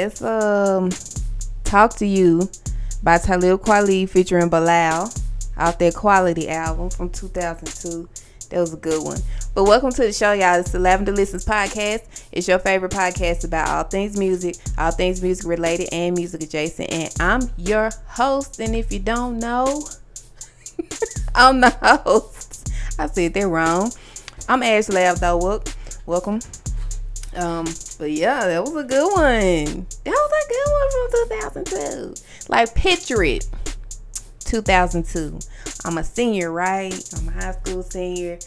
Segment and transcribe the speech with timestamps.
[0.00, 0.88] That's um
[1.62, 2.48] Talk to You
[3.02, 5.12] by Talib Kweli featuring Bilal
[5.58, 8.08] off their Quality album from 2002.
[8.48, 9.18] That was a good one.
[9.54, 10.58] But welcome to the show, y'all.
[10.58, 12.24] It's the Lavender Listens podcast.
[12.32, 16.90] It's your favorite podcast about all things music, all things music related, and music adjacent.
[16.90, 18.58] And I'm your host.
[18.58, 19.86] And if you don't know,
[21.34, 22.72] I'm the host.
[22.98, 23.92] I said that wrong.
[24.48, 25.62] I'm Ashley Abdul.
[26.06, 26.40] Welcome.
[27.36, 27.66] Um,
[28.00, 29.86] but yeah, that was a good one.
[30.04, 32.48] That was a good one from 2002.
[32.48, 33.46] Like, picture it.
[34.40, 35.38] 2002.
[35.84, 36.94] I'm a senior, right?
[37.14, 38.38] I'm a high school senior.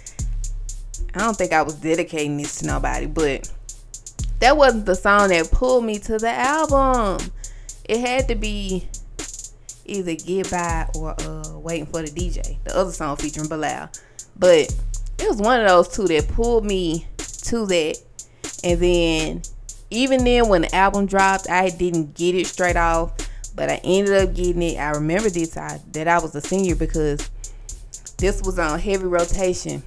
[1.14, 3.52] I don't think I was dedicating this to nobody, but
[4.40, 7.32] that wasn't the song that pulled me to the album.
[7.86, 8.90] It had to be
[9.86, 13.90] either Get By or uh, Waiting for the DJ, the other song featuring Bilal.
[14.36, 14.76] But
[15.20, 18.02] it was one of those two that pulled me to that.
[18.64, 19.42] And then,
[19.90, 23.12] even then, when the album dropped, I didn't get it straight off,
[23.56, 24.78] but I ended up getting it.
[24.78, 27.30] I remember this I, that I was a senior because
[28.18, 29.84] this was on heavy rotation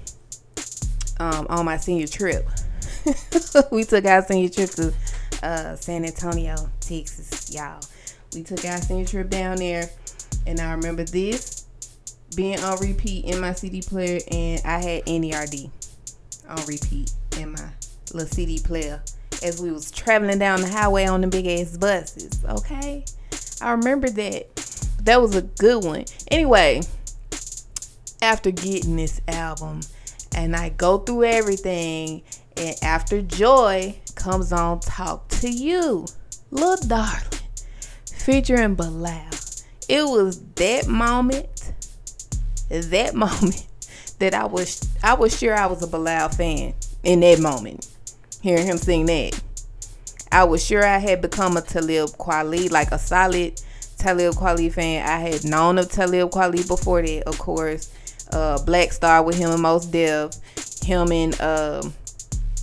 [1.18, 2.46] um, on my senior trip.
[3.70, 4.92] we took our senior trip to
[5.42, 7.80] uh, San Antonio, Texas, y'all.
[8.34, 9.88] We took our senior trip down there,
[10.46, 11.66] and I remember this
[12.34, 15.70] being on repeat in my CD player, and I had NERD
[16.48, 17.70] on repeat in my
[18.14, 19.02] little CD player
[19.42, 22.44] as we was traveling down the highway on the big ass buses.
[22.44, 23.04] Okay,
[23.60, 24.54] I remember that.
[25.02, 26.04] That was a good one.
[26.30, 26.82] Anyway,
[28.22, 29.80] after getting this album,
[30.34, 32.22] and I go through everything,
[32.56, 36.06] and after Joy comes on, talk to you,
[36.50, 37.22] little darling,
[38.12, 39.30] featuring Bilal.
[39.88, 41.72] It was that moment,
[42.68, 43.66] that moment
[44.18, 47.86] that I was I was sure I was a Bilal fan in that moment,
[48.42, 49.40] hearing him sing that.
[50.32, 53.60] I was sure I had become a Talib Kweli, like a solid
[53.98, 55.06] Talib Kweli fan.
[55.08, 57.92] I had known of Talib Kweli before that, of course.
[58.32, 60.32] Uh, Black Star with him and Mos Def,
[60.82, 61.94] him and um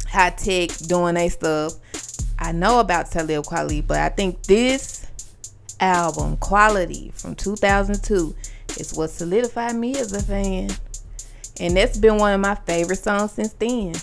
[0.10, 1.74] Hi-Tek doing their stuff.
[2.38, 5.08] I know about Talib Kweli, but I think this
[5.80, 8.36] album, Quality from 2002,
[8.80, 10.70] is what solidified me as a fan.
[11.60, 13.94] And that's been one of my favorite songs since then.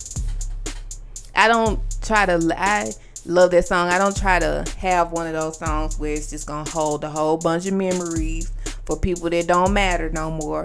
[1.41, 2.93] I don't try to I
[3.25, 3.89] love that song.
[3.89, 7.09] I don't try to have one of those songs where it's just gonna hold a
[7.09, 8.53] whole bunch of memories
[8.84, 10.65] for people that don't matter no more.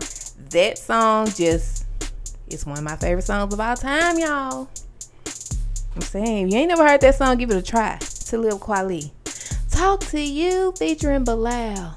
[0.49, 1.85] That song just
[2.49, 4.67] is one of my favorite songs of all time, y'all.
[5.95, 7.97] I'm saying, you ain't never heard that song, give it a try.
[8.25, 9.11] Talib Kweli.
[9.71, 11.95] Talk to You featuring Bilal.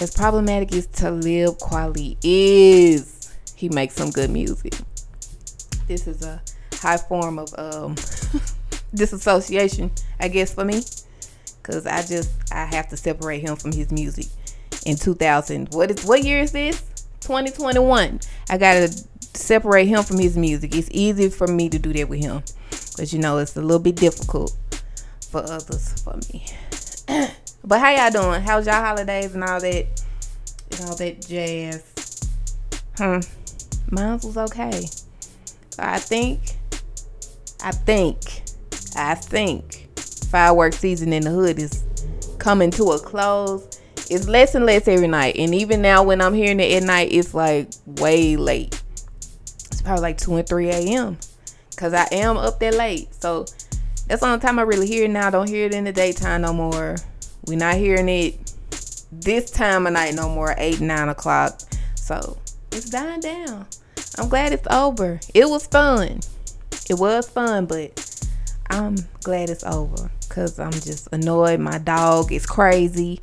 [0.00, 4.74] As problematic as Talib Kweli is, he makes some good music.
[5.86, 6.42] This is a
[6.86, 7.96] high form of um
[8.94, 10.82] disassociation, I guess, for me.
[11.62, 14.26] Cause I just I have to separate him from his music.
[14.84, 16.80] In 2000, what is what year is this?
[17.22, 18.20] 2021.
[18.48, 18.88] I gotta
[19.34, 20.76] separate him from his music.
[20.76, 22.42] It's easy for me to do that with him,
[22.96, 24.56] but you know it's a little bit difficult
[25.28, 26.46] for others for me.
[27.64, 28.42] but how y'all doing?
[28.42, 29.86] How's y'all holidays and all that
[30.70, 31.82] and all that jazz?
[32.96, 33.18] Hmm.
[33.90, 34.86] Mine was okay.
[35.78, 36.55] I think,
[37.62, 38.42] I think,
[38.96, 39.88] I think
[40.26, 41.84] fireworks season in the hood is
[42.38, 43.80] coming to a close.
[44.08, 45.36] It's less and less every night.
[45.36, 48.80] And even now when I'm hearing it at night, it's like way late.
[49.70, 51.18] It's probably like 2 and 3 a.m.
[51.70, 53.12] Because I am up that late.
[53.14, 53.46] So
[54.06, 55.26] that's the only time I really hear it now.
[55.26, 56.96] I don't hear it in the daytime no more.
[57.46, 58.54] We're not hearing it
[59.10, 61.60] this time of night no more, 8, 9 o'clock.
[61.94, 62.38] So
[62.70, 63.66] it's dying down.
[64.18, 65.20] I'm glad it's over.
[65.34, 66.20] It was fun.
[66.88, 68.30] It was fun, but
[68.70, 71.60] I'm glad it's over because I'm just annoyed.
[71.60, 73.20] My dog is crazy.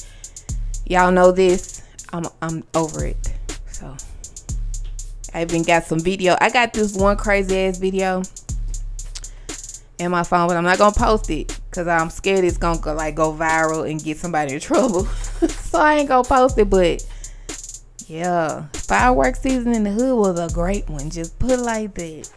[0.86, 1.81] Y'all know this.
[2.12, 3.33] I'm I'm over it.
[3.68, 3.95] So
[5.33, 6.36] I even got some video.
[6.42, 8.21] I got this one crazy ass video
[10.00, 12.94] in my phone, but I'm not gonna post it because I'm scared it's gonna go,
[12.94, 15.06] like go viral and get somebody in trouble.
[15.06, 17.06] so I ain't gonna post it, but
[18.07, 21.10] yeah, fireworks season in the hood was a great one.
[21.10, 22.30] Just put it like that.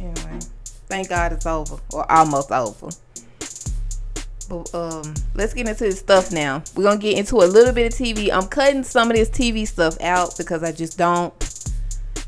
[0.00, 0.38] Anyway,
[0.88, 2.88] thank God it's over or almost over.
[4.48, 6.64] But um, let's get into this stuff now.
[6.74, 8.32] We're gonna get into a little bit of TV.
[8.32, 11.32] I'm cutting some of this TV stuff out because I just don't,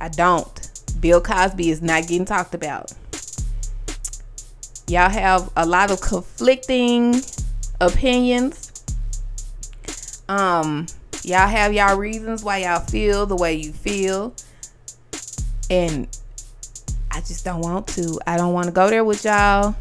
[0.00, 0.62] I don't
[1.02, 2.92] Bill Cosby is not getting talked about.
[4.86, 7.20] Y'all have a lot of conflicting
[7.80, 8.84] opinions.
[10.28, 10.86] Um,
[11.24, 14.34] y'all have y'all reasons why y'all feel the way you feel.
[15.68, 16.06] And
[17.12, 18.18] I just don't want to.
[18.26, 19.76] I don't want to go there with y'all.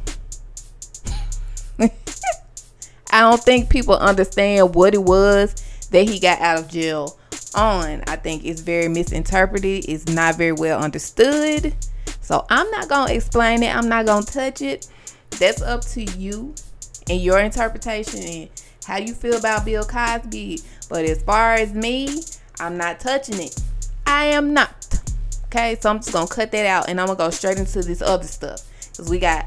[3.11, 5.55] I don't think people understand what it was
[5.91, 7.17] that he got out of jail
[7.55, 8.03] on.
[8.07, 9.85] I think it's very misinterpreted.
[9.87, 11.73] It's not very well understood.
[12.21, 13.73] So I'm not going to explain it.
[13.75, 14.87] I'm not going to touch it.
[15.31, 16.53] That's up to you
[17.09, 18.49] and your interpretation and
[18.85, 20.59] how you feel about Bill Cosby.
[20.89, 22.21] But as far as me,
[22.59, 23.59] I'm not touching it.
[24.05, 24.90] I am not.
[25.53, 28.01] Okay, so I'm just gonna cut that out and I'm gonna go straight into this
[28.01, 29.45] other stuff because we got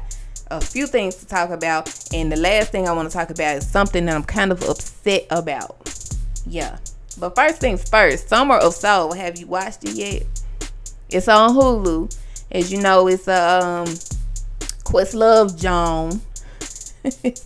[0.51, 1.91] a few things to talk about.
[2.13, 4.61] And the last thing I want to talk about is something that I'm kind of
[4.61, 5.75] upset about.
[6.45, 6.77] Yeah.
[7.19, 9.13] But first things first, Summer of Soul.
[9.13, 10.23] Have you watched it yet?
[11.09, 12.15] It's on Hulu.
[12.51, 13.87] As you know, it's a um,
[14.83, 16.21] Questlove Joan.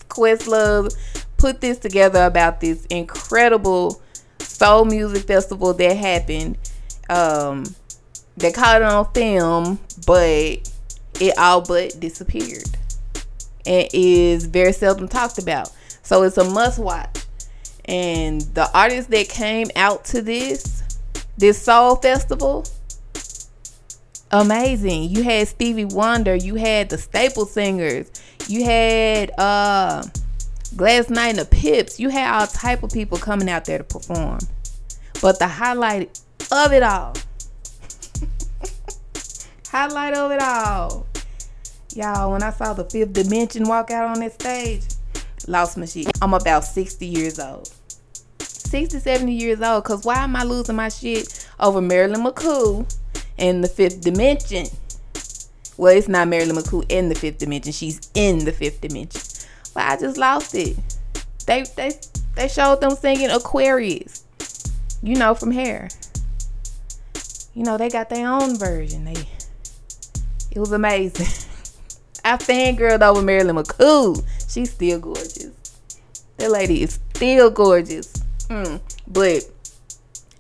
[0.09, 0.93] Questlove
[1.37, 4.01] put this together about this incredible
[4.39, 6.57] soul music festival that happened.
[7.09, 7.63] Um,
[8.39, 10.71] they caught it on film, but
[11.19, 12.69] it all but disappeared
[13.65, 15.71] and is very seldom talked about.
[16.01, 17.25] So it's a must watch.
[17.85, 20.83] And the artists that came out to this,
[21.37, 22.65] this soul festival,
[24.31, 25.09] amazing.
[25.09, 28.11] You had Stevie Wonder, you had the Staple Singers,
[28.47, 30.03] you had uh
[30.75, 31.99] Gladys Knight and the Pips.
[31.99, 34.39] You had all type of people coming out there to perform.
[35.21, 36.21] But the highlight
[36.51, 37.13] of it all,
[39.69, 41.05] highlight of it all,
[41.95, 44.83] y'all, when I saw the fifth dimension walk out on that stage,
[45.47, 46.07] lost my shit.
[46.21, 47.71] I'm about 60 years old.
[48.39, 49.83] 60, 70 years old.
[49.83, 52.91] Cause why am I losing my shit over Marilyn McCoo
[53.37, 54.65] in the fifth dimension?
[55.77, 57.71] Well, it's not Marilyn McCoo in the fifth dimension.
[57.71, 59.21] She's in the fifth dimension.
[59.73, 60.77] But I just lost it.
[61.45, 61.93] They they
[62.35, 64.25] they showed them singing Aquarius.
[65.01, 65.89] You know, from Hair.
[67.53, 69.05] You know, they got their own version.
[69.05, 69.15] They
[70.51, 71.27] it was amazing.
[72.25, 74.23] I fangirled over Marilyn McCoo.
[74.51, 75.51] She's still gorgeous.
[76.37, 78.13] That lady is still gorgeous.
[78.49, 79.43] Mm, but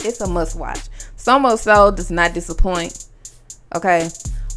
[0.03, 0.81] it's a must watch.
[1.15, 3.05] Summer Soul does not disappoint.
[3.75, 4.09] Okay,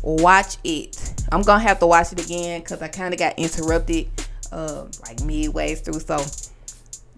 [0.03, 1.15] watch it.
[1.31, 4.09] I'm gonna have to watch it again because I kind of got interrupted,
[4.51, 6.01] uh, like midway through.
[6.01, 6.25] So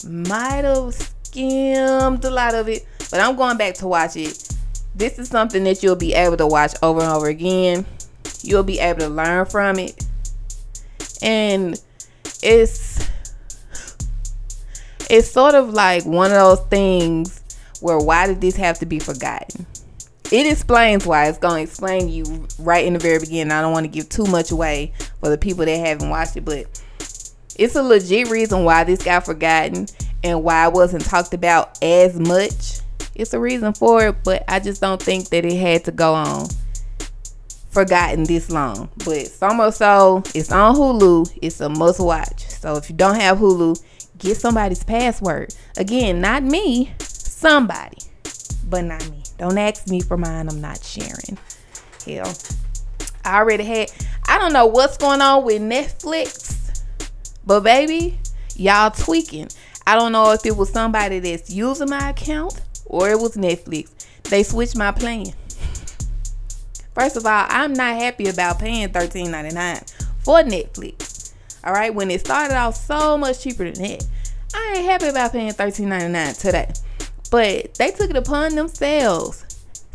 [0.09, 4.49] might have skimmed a lot of it, but I'm going back to watch it.
[4.95, 7.85] This is something that you'll be able to watch over and over again.
[8.47, 10.05] You'll be able to learn from it,
[11.23, 11.81] and
[12.43, 13.09] it's
[15.11, 17.43] it's sort of like one of those things
[17.81, 19.67] where why did this have to be forgotten?
[20.33, 21.29] It explains why.
[21.29, 23.53] It's going to explain you right in the very beginning.
[23.53, 26.45] I don't want to give too much away for the people that haven't watched it,
[26.45, 26.67] but
[27.57, 29.87] it's a legit reason why this got forgotten
[30.23, 32.81] and why it wasn't talked about as much.
[33.15, 36.15] It's a reason for it, but I just don't think that it had to go
[36.15, 36.49] on
[37.75, 38.89] forgotten this long.
[39.05, 41.39] But Summer So, it's on Hulu.
[41.43, 42.49] It's a must watch.
[42.49, 43.83] So if you don't have Hulu,
[44.19, 45.55] get somebody's password.
[45.77, 47.99] Again, not me, somebody,
[48.69, 49.23] but not me.
[49.37, 50.49] Don't ask me for mine.
[50.49, 51.37] I'm not sharing.
[52.07, 52.33] Hell,
[53.25, 53.91] I already had.
[54.27, 56.83] I don't know what's going on with Netflix,
[57.45, 58.19] but baby,
[58.55, 59.49] y'all tweaking.
[59.87, 63.91] I don't know if it was somebody that's using my account or it was Netflix.
[64.23, 65.27] They switched my plan.
[66.95, 71.33] First of all, I'm not happy about paying $13.99 for Netflix.
[71.65, 74.07] All right, when it started off so much cheaper than that,
[74.55, 76.73] I ain't happy about paying $13.99 today.
[77.31, 79.45] But they took it upon themselves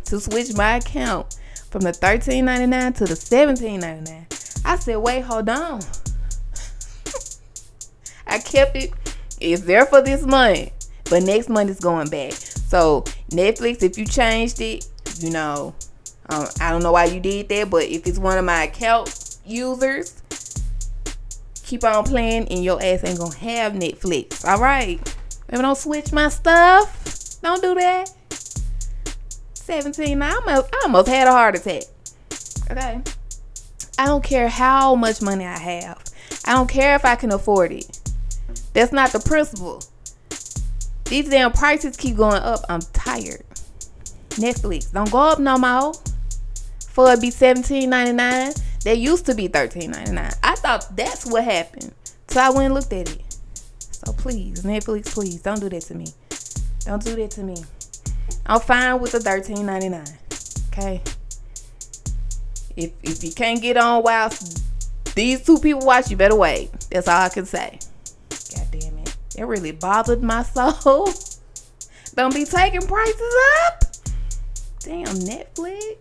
[0.04, 1.38] to switch my account
[1.70, 4.66] from the $13.99 to the $17.99.
[4.66, 5.80] I said, wait, hold on.
[8.26, 8.92] I kept it.
[9.40, 10.70] It's there for this month,
[11.08, 12.32] but next month it's going back.
[12.32, 14.86] So Netflix, if you changed it,
[15.20, 15.74] you know,
[16.30, 19.38] um, I don't know why you did that, but if it's one of my account
[19.44, 20.22] users,
[21.64, 24.44] keep on playing, and your ass ain't gonna have Netflix.
[24.46, 25.16] All right,
[25.50, 27.40] maybe don't switch my stuff.
[27.42, 28.12] Don't do that.
[29.54, 30.20] 17.
[30.22, 31.82] I almost, I almost had a heart attack.
[32.70, 33.00] Okay.
[33.98, 36.02] I don't care how much money I have.
[36.44, 38.00] I don't care if I can afford it.
[38.72, 39.82] That's not the principle.
[41.04, 42.60] These damn prices keep going up.
[42.68, 43.42] I'm tired.
[44.30, 45.92] Netflix, don't go up no more.
[47.00, 48.82] For it be $17.99.
[48.84, 50.38] They used to be $13.99.
[50.42, 51.94] I thought that's what happened.
[52.28, 53.22] So I went and looked at it.
[53.78, 56.08] So please, Netflix, please don't do that to me.
[56.80, 57.56] Don't do that to me.
[58.44, 60.68] I'm fine with the $13.99.
[60.68, 61.02] Okay.
[62.76, 64.30] If if you can't get on while
[65.14, 66.70] these two people watch, you better wait.
[66.90, 67.78] That's all I can say.
[68.28, 69.16] God damn it.
[69.38, 70.42] It really bothered my
[70.82, 71.08] soul.
[72.14, 73.84] Don't be taking prices up.
[74.80, 75.99] Damn, Netflix.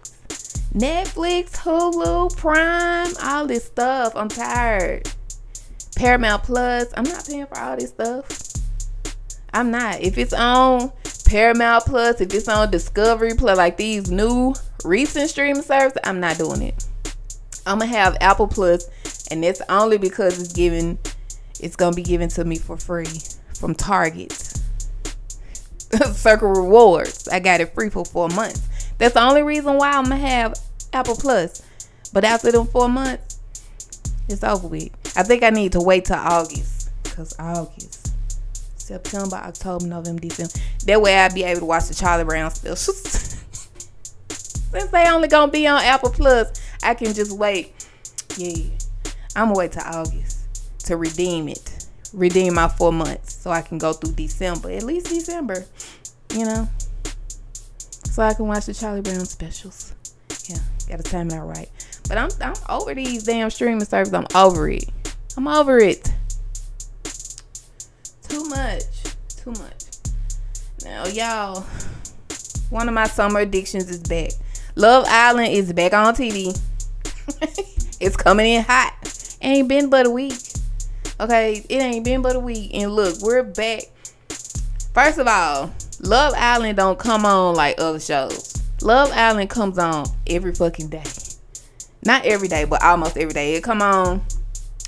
[0.73, 4.15] Netflix, Hulu, Prime, all this stuff.
[4.15, 5.09] I'm tired.
[5.95, 6.87] Paramount Plus.
[6.95, 8.27] I'm not paying for all this stuff.
[9.53, 9.99] I'm not.
[10.01, 10.91] If it's on
[11.25, 14.53] Paramount Plus, if it's on Discovery Plus, like these new
[14.85, 16.85] recent streaming services, I'm not doing it.
[17.65, 18.87] I'm gonna have Apple Plus,
[19.31, 20.99] and that's only because it's given.
[21.59, 23.07] It's gonna be given to me for free
[23.55, 24.31] from Target.
[26.13, 27.27] Circle Rewards.
[27.27, 28.61] I got it free for four months.
[28.99, 30.59] That's the only reason why I'm gonna have
[30.93, 31.63] Apple Plus.
[32.13, 33.39] But after them four months,
[34.27, 34.91] it's over with.
[35.17, 36.91] I think I need to wait till August.
[37.15, 38.13] Cause August,
[38.77, 40.53] September, October, November, December.
[40.85, 43.37] That way I'll be able to watch the Charlie Brown specials.
[44.29, 47.73] Since they only gonna be on Apple Plus, I can just wait.
[48.37, 48.65] Yeah.
[49.35, 51.87] I'm gonna wait till August to redeem it.
[52.13, 54.71] Redeem my four months so I can go through December.
[54.71, 55.65] At least December.
[56.33, 56.69] You know?
[58.19, 59.93] So I can watch the Charlie Brown specials.
[60.49, 60.57] Yeah,
[60.89, 61.69] gotta time it out right.
[62.09, 64.13] But I'm I'm over these damn streaming services.
[64.13, 64.89] I'm over it.
[65.37, 66.11] I'm over it.
[68.27, 68.83] Too much.
[69.37, 69.83] Too much.
[70.83, 71.61] Now, y'all,
[72.69, 74.31] one of my summer addictions is back.
[74.75, 76.59] Love Island is back on TV.
[78.01, 79.37] it's coming in hot.
[79.41, 80.33] Ain't been but a week.
[81.21, 82.71] Okay, it ain't been but a week.
[82.73, 83.83] And look, we're back.
[84.93, 88.61] First of all, Love Island don't come on like other shows.
[88.81, 91.03] Love Island comes on every fucking day.
[92.05, 93.55] Not every day, but almost every day.
[93.55, 94.21] It come on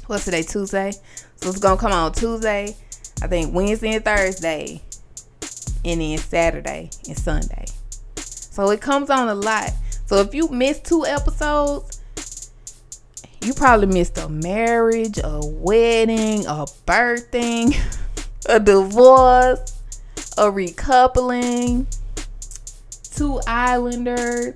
[0.08, 0.44] what's today?
[0.44, 0.92] Tuesday.
[1.38, 2.76] So it's gonna come on Tuesday,
[3.22, 4.82] I think Wednesday and Thursday,
[5.86, 7.66] and then Saturday and Sunday.
[8.18, 9.72] So it comes on a lot.
[10.06, 12.02] So if you missed two episodes,
[13.42, 17.76] you probably missed a marriage, a wedding, a birthing,
[18.48, 19.81] a divorce,
[20.42, 21.86] a recoupling,
[23.16, 24.56] two islanders,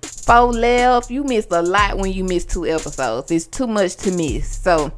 [0.00, 1.10] four left.
[1.10, 3.28] You missed a lot when you missed two episodes.
[3.32, 4.48] It's too much to miss.
[4.48, 4.92] So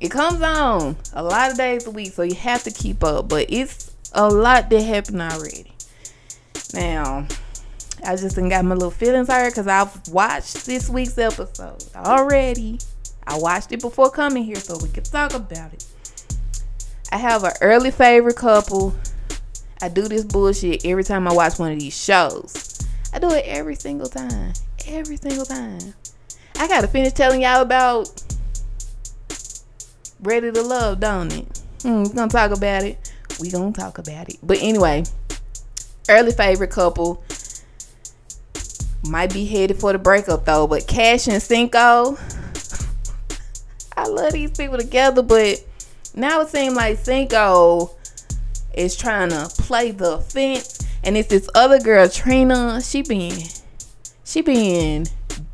[0.00, 3.28] it comes on a lot of days a week, so you have to keep up.
[3.28, 5.72] But it's a lot that happened already.
[6.74, 7.28] Now,
[8.04, 12.80] I just got my little feelings hurt because I've watched this week's episode already.
[13.24, 15.86] I watched it before coming here so we could talk about it.
[17.12, 18.92] I have an early favorite couple
[19.84, 22.88] I do this bullshit every time I watch one of these shows.
[23.12, 24.54] I do it every single time.
[24.86, 25.92] Every single time.
[26.56, 28.08] I gotta finish telling y'all about
[30.22, 31.62] Ready to Love, don't it?
[31.82, 33.12] Hmm, we gonna talk about it.
[33.38, 34.38] We gonna talk about it.
[34.42, 35.04] But anyway,
[36.08, 37.22] early favorite couple
[39.06, 40.66] might be headed for the breakup though.
[40.66, 42.16] But Cash and Cinco,
[43.98, 45.62] I love these people together, but
[46.14, 47.94] now it seems like Cinco
[48.74, 52.80] is trying to play the fence, and it's this other girl, Trina.
[52.82, 53.42] She being,
[54.24, 55.06] she being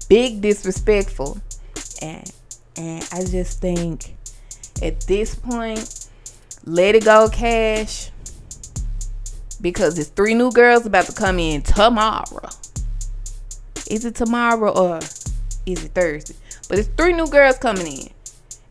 [0.09, 1.41] big disrespectful,
[2.03, 2.33] and
[2.77, 4.17] and I just think
[4.83, 6.09] at this point,
[6.65, 8.11] let it go, Cash,
[9.61, 12.49] because it's three new girls about to come in tomorrow.
[13.91, 14.99] Is it tomorrow or
[15.67, 16.37] is it Thursday?
[16.69, 18.09] But it's three new girls coming in.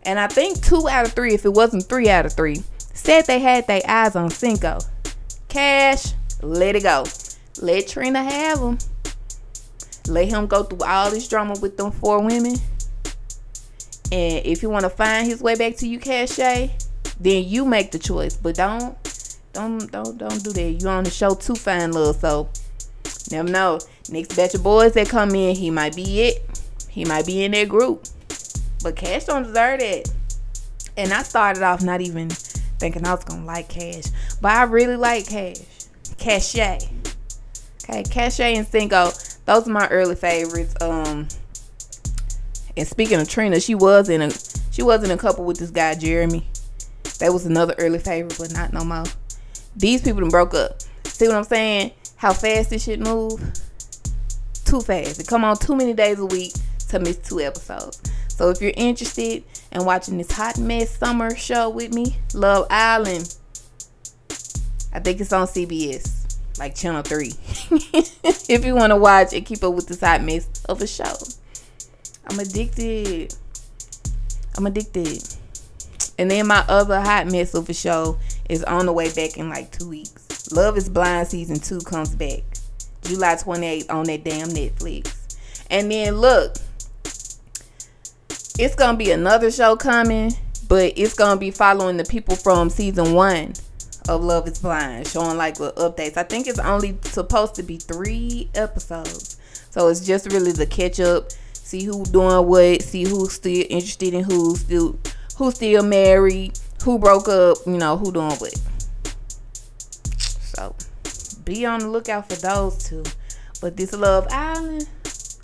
[0.03, 2.63] And I think two out of three, if it wasn't three out of three,
[3.00, 4.79] said they had their eyes on Cinco.
[5.48, 7.06] Cash, let it go.
[7.62, 8.77] Let Trina have him.
[10.08, 12.56] Let him go through all this drama with them four women.
[14.12, 17.91] And if you want to find his way back to you, Cash, then you make
[17.91, 18.36] the choice.
[18.36, 18.96] But don't,
[19.53, 20.72] don't, don't, don't do that.
[20.82, 22.50] You on the show to fine, love, so
[23.32, 23.79] never know.
[24.10, 26.62] Next batch of boys that come in, he might be it.
[26.89, 28.06] He might be in that group.
[28.84, 30.12] But Cash don't deserve it.
[30.98, 32.29] And I started off not even
[32.79, 34.05] thinking I was gonna like Cash,
[34.41, 35.57] but I really like Cash.
[36.17, 36.89] Cashay.
[37.83, 39.12] Okay, Cashay and Cinco.
[39.45, 40.75] Those are my early favorites.
[40.81, 41.27] Um,
[42.75, 44.31] and speaking of Trina, she was in a
[44.71, 46.48] she was in a couple with this guy Jeremy.
[47.19, 49.05] That was another early favorite, but not no more.
[49.75, 50.81] These people done broke up.
[51.05, 51.91] See what I'm saying?
[52.15, 53.39] How fast this shit move?
[54.65, 55.19] Too fast.
[55.19, 56.53] It come on too many days a week
[56.89, 58.01] to miss two episodes.
[58.39, 63.36] So if you're interested in watching this hot mess summer show with me, Love Island,
[64.93, 67.34] I think it's on CBS, like Channel 3.
[68.48, 71.13] if you want to watch and keep up with this hot mess of a show.
[72.27, 73.36] I'm addicted.
[74.55, 75.22] I'm addicted.
[76.17, 79.50] And then my other hot mess of a show is on the way back in
[79.50, 80.50] like two weeks.
[80.53, 82.43] Love is Blind season two comes back
[83.03, 85.36] July 28th on that damn Netflix.
[85.69, 86.55] And then look,
[88.59, 90.33] it's gonna be another show coming,
[90.67, 93.53] but it's gonna be following the people from season one
[94.09, 96.17] of Love Is Blind, showing like the updates.
[96.17, 99.37] I think it's only supposed to be three episodes,
[99.69, 104.13] so it's just really the catch up, see who doing what, see who's still interested
[104.13, 104.99] in who, still
[105.37, 108.59] who's still married, who broke up, you know, who doing what.
[110.17, 110.75] So
[111.45, 113.03] be on the lookout for those two.
[113.61, 114.89] But this Love Island,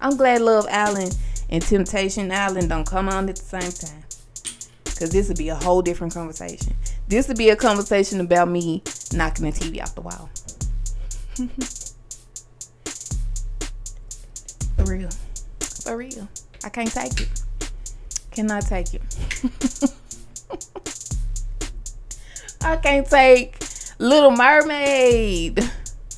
[0.02, 1.18] I'm glad Love Island
[1.50, 4.04] and Temptation Island don't come on at the same time.
[4.98, 6.74] Cause this would be a whole different conversation.
[7.08, 8.82] This would be a conversation about me
[9.14, 10.30] knocking the TV off the wall.
[14.78, 15.10] For real.
[15.60, 16.30] For real.
[16.64, 17.44] I can't take it.
[18.32, 19.02] Cannot take it.
[22.62, 23.58] I can't take
[24.00, 25.60] Little Mermaid.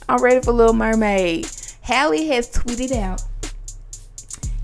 [0.07, 1.47] I'm ready for Little Mermaid.
[1.81, 3.21] Halle has tweeted out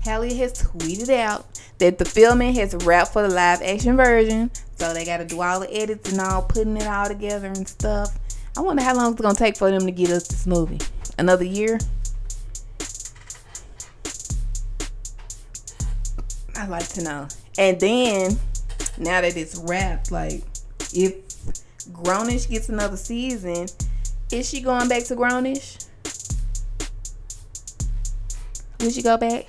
[0.04, 1.46] Halle has tweeted out
[1.78, 4.50] that the filming has wrapped for the live action version.
[4.76, 7.66] So they got to do all the edits and all, putting it all together and
[7.66, 8.18] stuff.
[8.56, 10.78] I wonder how long it's going to take for them to get us this movie.
[11.18, 11.78] Another year?
[16.56, 17.28] I'd like to know.
[17.58, 18.38] And then,
[18.98, 20.42] now that it's wrapped, like,
[20.92, 21.14] if
[21.92, 23.66] Grownish gets another season,
[24.30, 25.86] is she going back to Grownish?
[28.80, 29.46] Would she go back?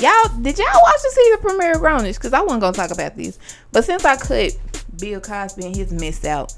[0.00, 2.14] Y'all, did y'all watch the season premiere of Grownish?
[2.14, 3.36] Because I wasn't to talk about these,
[3.72, 4.56] But since I cut
[4.96, 6.54] Bill Cosby and his mess out,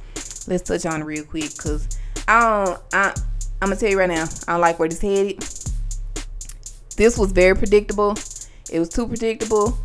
[0.47, 1.51] let's touch on it real quick.
[1.57, 1.89] Because
[2.29, 3.15] I don't, I,
[3.63, 5.39] I'm to tell you right now, I don't like where this headed.
[6.99, 8.11] This was very predictable.
[8.71, 9.79] It was too predictable.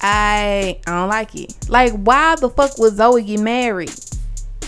[0.00, 1.68] I I don't like it.
[1.68, 3.94] Like, why the fuck was Zoey get married?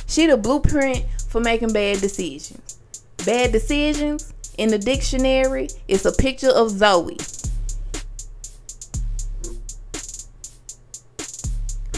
[0.06, 2.78] She the blueprint for making bad decisions.
[3.24, 7.16] Bad decisions in the dictionary, it's a picture of Zoey.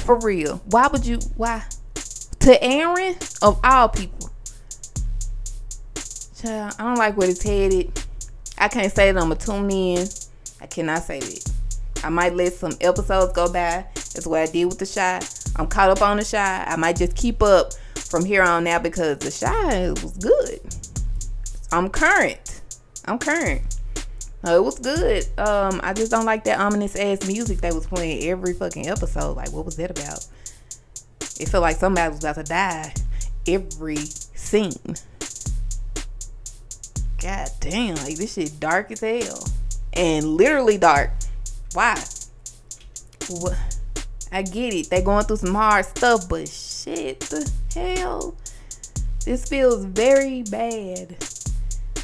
[0.04, 0.60] For real.
[0.66, 1.64] Why would you why?
[2.40, 4.30] To Aaron of all people.
[6.40, 7.92] Child, I don't like where it's headed.
[8.58, 10.06] I can't say that I'm gonna tune in.
[10.60, 11.52] I cannot say that.
[12.04, 13.86] I might let some episodes go by.
[13.94, 15.20] That's what I did with the Chi.
[15.56, 16.64] I'm caught up on the Chi.
[16.66, 20.79] I might just keep up from here on out because the Chi was good.
[21.72, 22.60] I'm current.
[23.04, 23.62] I'm current.
[24.46, 25.24] Uh, it was good.
[25.38, 29.36] Um, I just don't like that ominous ass music that was playing every fucking episode.
[29.36, 30.26] Like, what was that about?
[31.38, 32.94] It felt like somebody was about to die
[33.46, 34.96] every scene.
[37.20, 39.46] God damn, like this shit dark as hell.
[39.92, 41.10] And literally dark.
[41.74, 42.02] Why?
[43.28, 43.58] What?
[44.32, 44.90] I get it.
[44.90, 48.34] They going through some hard stuff, but shit, the hell?
[49.24, 51.16] This feels very bad.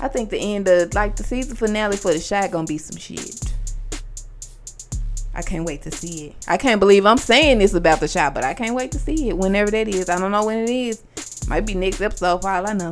[0.00, 2.98] I think the end of like the season finale for the shot gonna be some
[2.98, 3.52] shit.
[5.34, 6.36] I can't wait to see it.
[6.48, 9.28] I can't believe I'm saying this about the shot, but I can't wait to see
[9.28, 10.08] it whenever that is.
[10.08, 11.02] I don't know when it is.
[11.48, 12.90] Might be next episode for all I know.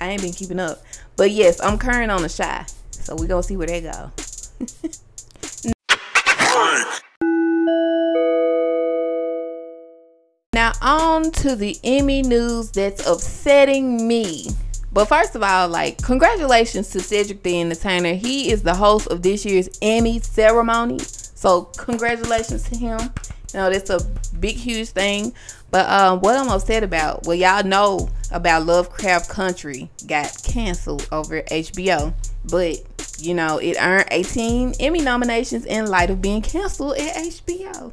[0.00, 0.82] I ain't been keeping up.
[1.16, 2.72] But yes, I'm current on the shot.
[2.90, 4.10] So we gonna see where they go.
[10.52, 14.46] now on to the Emmy news that's upsetting me.
[14.92, 18.14] But first of all, like, congratulations to Cedric the Entertainer.
[18.14, 20.98] He is the host of this year's Emmy ceremony.
[20.98, 23.00] So, congratulations to him.
[23.52, 24.00] You know, that's a
[24.38, 25.32] big, huge thing.
[25.70, 31.40] But um, what I'm upset about, well, y'all know about Lovecraft Country got canceled over
[31.42, 32.12] HBO.
[32.50, 32.76] But,
[33.18, 37.92] you know, it earned 18 Emmy nominations in light of being canceled at HBO.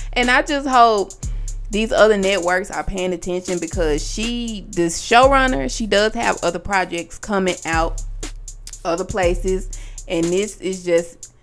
[0.14, 1.12] and I just hope
[1.70, 7.18] these other networks are paying attention because she this showrunner she does have other projects
[7.18, 8.02] coming out
[8.86, 9.68] other places.
[10.08, 11.34] And this is just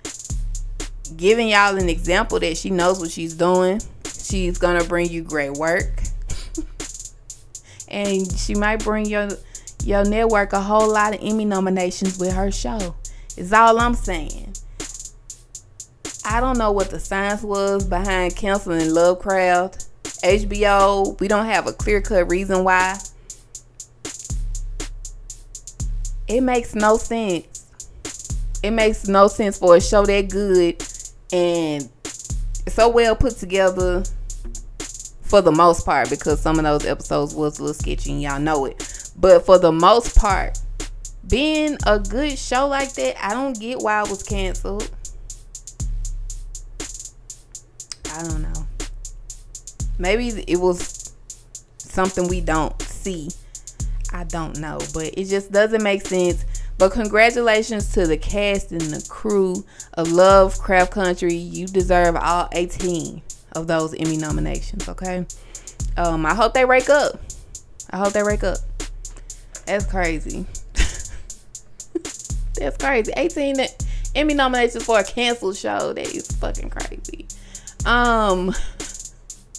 [1.17, 3.81] giving y'all an example that she knows what she's doing.
[4.05, 6.01] She's gonna bring you great work.
[7.89, 9.27] And she might bring your
[9.83, 12.95] your network a whole lot of emmy nominations with her show.
[13.37, 14.55] Is all i'm saying.
[16.25, 19.89] I don't know what the science was behind canceling lovecraft
[20.23, 22.97] HBO, we don't have a clear cut reason why.
[26.27, 27.65] It makes no sense.
[28.63, 30.81] It makes no sense for a show that good
[31.33, 31.89] and
[32.67, 34.03] so well put together
[35.21, 38.39] for the most part because some of those episodes was a little sketchy and y'all
[38.39, 39.11] know it.
[39.17, 40.57] But for the most part,
[41.27, 44.89] being a good show like that, I don't get why it was canceled.
[48.11, 48.62] I don't know.
[49.97, 51.13] Maybe it was
[51.77, 53.29] something we don't see.
[54.11, 56.45] I don't know, but it just doesn't make sense
[56.77, 61.33] But congratulations to the cast and the crew of Lovecraft Country.
[61.33, 63.21] You deserve all 18
[63.53, 65.25] of those Emmy nominations, okay?
[65.97, 67.19] Um, I hope they rake up.
[67.89, 68.57] I hope they rake up.
[69.65, 70.45] That's crazy.
[72.55, 73.13] That's crazy.
[73.15, 73.55] 18
[74.15, 75.93] Emmy nominations for a canceled show.
[75.93, 77.27] That is fucking crazy.
[77.85, 78.53] Um,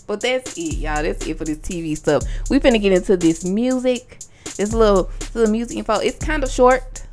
[0.07, 1.03] but that's it, y'all.
[1.03, 2.23] That's it for this TV stuff.
[2.51, 4.19] We finna get into this music.
[4.57, 5.95] This little this little music info.
[5.95, 7.07] It's kind of short.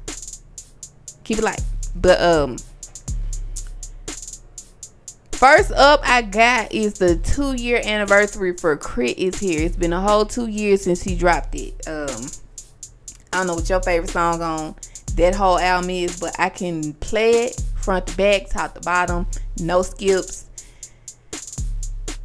[1.23, 1.61] Keep it light.
[1.95, 2.57] But um
[5.33, 9.13] First up I got is the two year anniversary for K.R.I.T.
[9.13, 9.61] is here.
[9.65, 11.87] It's been a whole two years since he dropped it.
[11.87, 12.27] Um
[13.33, 14.75] I don't know what your favorite song on
[15.15, 19.27] that whole album is, but I can play it front to back, top to bottom,
[19.59, 20.45] no skips.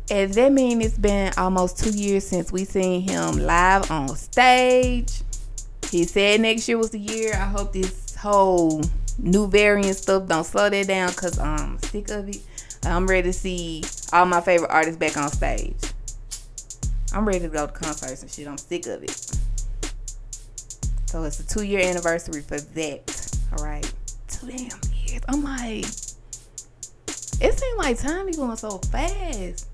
[0.09, 5.23] And that means it's been almost two years since we seen him live on stage.
[5.91, 7.35] He said next year was the year.
[7.35, 8.83] I hope this whole
[9.19, 12.41] new variant stuff don't slow that down because I'm um, sick of it.
[12.85, 15.75] I'm ready to see all my favorite artists back on stage.
[17.13, 18.47] I'm ready to go to concerts and shit.
[18.47, 19.37] I'm sick of it.
[21.07, 23.39] So it's a two year anniversary for that.
[23.57, 23.91] All right.
[24.29, 24.69] Two damn
[25.07, 25.23] years.
[25.29, 25.85] I'm like,
[27.41, 29.67] it seems like time is going so fast.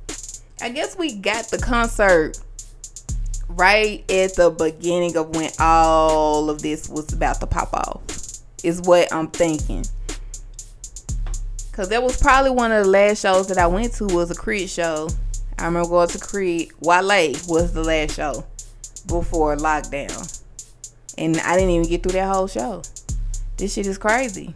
[0.63, 2.39] I guess we got the concert
[3.49, 8.01] right at the beginning of when all of this was about to pop off.
[8.63, 9.85] Is what I'm thinking.
[11.73, 14.37] Cause that was probably one of the last shows that I went to was a
[14.37, 15.09] Creed show.
[15.59, 16.71] I remember going to K.R.I.T.
[16.81, 18.45] Wale was the last show
[19.09, 20.43] before lockdown.
[21.19, 22.83] And I didn't even get through that whole show.
[23.57, 24.55] This shit is crazy.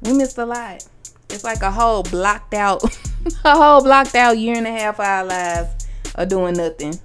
[0.00, 0.84] We missed a lot.
[1.30, 2.82] It's like a whole blocked out,
[3.44, 6.98] a whole blocked out year and a half of our lives of doing nothing.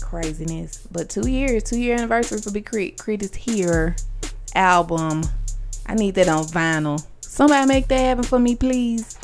[0.00, 0.86] Craziness.
[0.90, 2.96] But two years, two year anniversary for Big K.R.I.T.
[2.98, 3.24] K.R.I.T.
[3.24, 3.96] is here.
[4.54, 5.22] Album.
[5.86, 7.04] I need that on vinyl.
[7.20, 9.18] Somebody make that happen for me, please.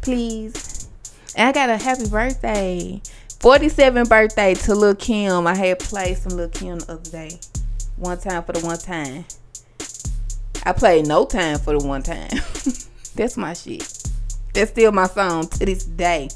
[0.00, 0.88] Please.
[1.36, 3.00] And I got a happy birthday.
[3.40, 5.46] 47th birthday to Lil Kim.
[5.46, 7.38] I had played some Lil Kim the other day.
[7.96, 9.24] One time for the one time.
[10.68, 12.28] I played no time for the one time.
[13.14, 13.90] That's my shit.
[14.52, 16.28] That's still my song to this day.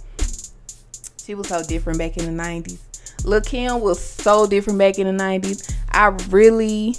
[1.23, 2.79] She was so different back in the 90s.
[3.27, 5.75] Lil Kim was so different back in the 90s.
[5.91, 6.97] I really,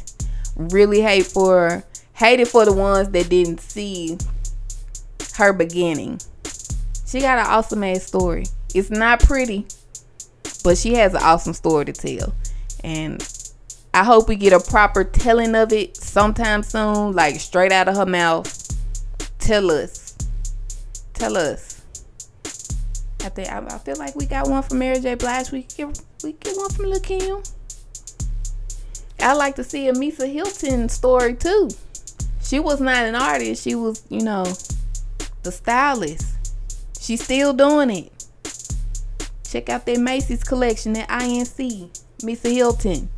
[0.55, 4.19] really hate for hated for the ones that didn't see
[5.37, 6.21] her beginning.
[7.07, 8.45] She got an awesome ass story.
[8.75, 9.65] It's not pretty,
[10.63, 12.35] but she has an awesome story to tell.
[12.83, 13.19] And
[13.93, 17.95] I hope we get a proper telling of it sometime soon, like straight out of
[17.95, 18.49] her mouth.
[19.37, 20.17] Tell us.
[21.13, 21.81] Tell us.
[23.23, 25.13] I think I, I feel like we got one from Mary J.
[25.13, 25.51] Blige.
[25.51, 27.43] We get we get one from Lil Kim.
[29.19, 31.69] I like to see a Misa Hylton story too.
[32.41, 33.63] She was not an artist.
[33.63, 34.43] She was, you know,
[35.43, 36.35] the stylist.
[36.99, 38.25] She's still doing it.
[39.49, 41.89] Check out that Macy's collection at INC.
[42.21, 43.09] Misa Hylton.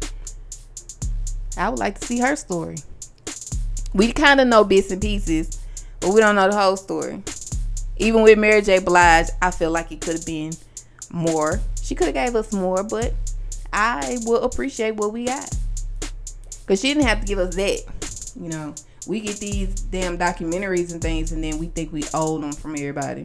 [1.58, 2.78] I would like to see her story.
[3.94, 5.60] We kind of know bits and pieces,
[6.02, 7.24] but we don't know the whole story.
[7.98, 8.80] Even with Mary J.
[8.80, 10.52] Blige, I feel like it could have been
[11.10, 11.62] more.
[11.82, 13.14] She could have gave us more, but
[13.72, 15.50] I will appreciate what we got.
[16.66, 18.34] Cause she didn't have to give us that.
[18.36, 18.76] You know,
[19.08, 22.72] we get these damn documentaries and things, and then we think we owe them from
[22.72, 23.24] everybody,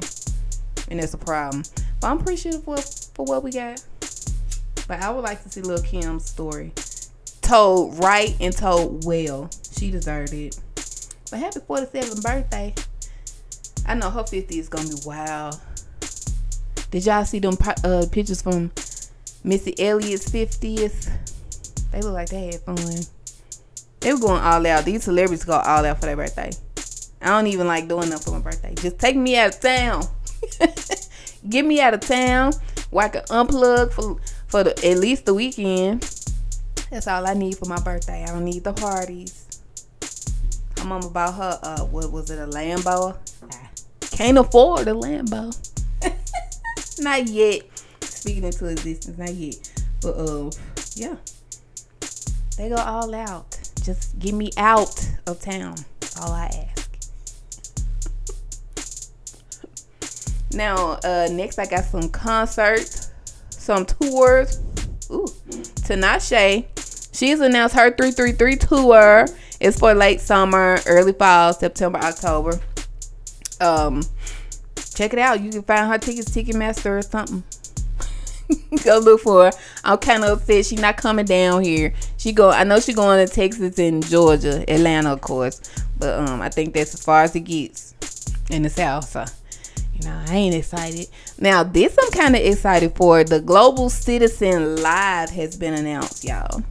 [0.88, 1.64] and that's a problem.
[2.00, 3.82] But I'm appreciative for for what we got.
[4.86, 6.72] But I would like to see Lil Kim's story
[7.50, 9.50] told right and told well.
[9.76, 10.56] She deserved it.
[11.30, 12.72] But happy 47th birthday.
[13.88, 15.60] I know her 50 is gonna be wild.
[16.92, 18.70] Did y'all see them uh, pictures from
[19.42, 21.10] Missy Elliott's 50th?
[21.90, 22.76] They look like they had fun.
[23.98, 24.84] They were going all out.
[24.84, 26.52] These celebrities go all out for their birthday.
[27.20, 28.76] I don't even like doing that for my birthday.
[28.76, 30.04] Just take me out of town.
[31.48, 32.52] Get me out of town
[32.90, 36.19] where I can unplug for for the, at least the weekend
[36.90, 38.24] that's all I need for my birthday.
[38.24, 39.60] I don't need the parties.
[40.78, 43.16] My mama bought her uh what was it, a Lambo?
[44.10, 45.56] Can't afford a Lambo.
[47.00, 47.62] not yet.
[48.02, 49.70] Speaking into existence, not yet.
[50.02, 50.50] But uh
[50.96, 51.16] yeah.
[52.56, 53.58] They go all out.
[53.82, 55.76] Just get me out of town.
[56.20, 56.80] All I ask.
[60.52, 63.12] now, uh next I got some concerts,
[63.50, 64.60] some tours.
[65.12, 65.26] Ooh,
[65.86, 66.66] Tinashe
[67.12, 69.26] She's announced her 333 tour
[69.58, 72.60] is for late summer, early fall, September, October.
[73.60, 74.02] Um,
[74.94, 75.40] check it out.
[75.40, 77.44] You can find her tickets Ticketmaster or something.
[78.84, 79.52] go look for her.
[79.84, 81.92] I'm kind of upset she's not coming down here.
[82.16, 82.50] She go.
[82.50, 85.60] I know she going to Texas and Georgia, Atlanta, of course.
[85.98, 87.94] But um, I think that's as far as it gets
[88.50, 89.08] in the South.
[89.08, 89.24] So
[89.94, 91.08] you know, I ain't excited.
[91.38, 93.24] Now this I'm kind of excited for.
[93.24, 96.62] The Global Citizen Live has been announced, y'all.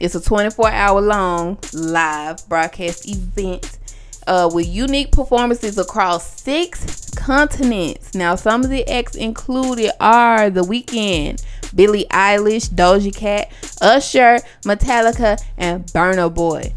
[0.00, 3.78] It's a 24 hour long live broadcast event
[4.26, 8.14] uh, with unique performances across six continents.
[8.14, 11.42] Now, some of the acts included are The Weeknd,
[11.74, 16.72] Billie Eilish, Doja Cat, Usher, Metallica, and Burna Boy.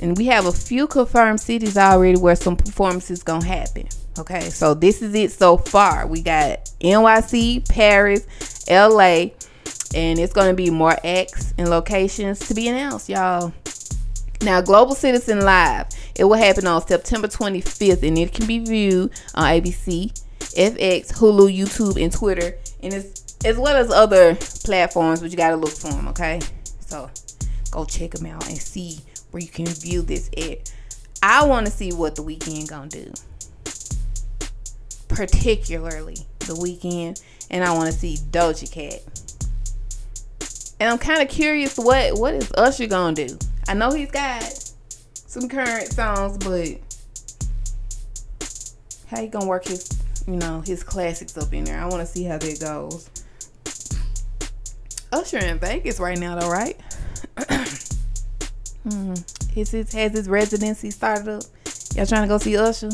[0.00, 3.86] And we have a few confirmed cities already where some performances gonna happen.
[4.18, 6.06] Okay, so this is it so far.
[6.06, 8.26] We got NYC, Paris,
[8.68, 9.26] LA,
[9.94, 13.52] and it's gonna be more acts and locations to be announced, y'all.
[14.42, 19.12] Now, Global Citizen Live, it will happen on September 25th, and it can be viewed
[19.34, 25.20] on ABC, FX, Hulu, YouTube, and Twitter, and it's as well as other platforms.
[25.20, 26.40] But you gotta look for them, okay?
[26.80, 27.08] So
[27.70, 30.70] go check them out and see where you can view this at.
[31.22, 33.10] I want to see what the Weeknd gonna do,
[35.08, 39.00] particularly the Weeknd, and I want to see Doja Cat.
[40.80, 43.38] And I'm kind of curious what what is Usher gonna do?
[43.68, 44.42] I know he's got
[45.14, 46.78] some current songs, but
[49.06, 49.88] how he gonna work his
[50.26, 51.80] you know his classics up in there?
[51.80, 53.10] I want to see how that goes.
[55.12, 56.76] Usher in Vegas right now, though, right?
[58.88, 59.14] hmm.
[59.52, 61.44] His, his has his residency started up.
[61.94, 62.90] Y'all trying to go see Usher?